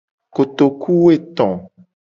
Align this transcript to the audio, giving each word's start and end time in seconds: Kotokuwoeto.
Kotokuwoeto. 0.33 1.47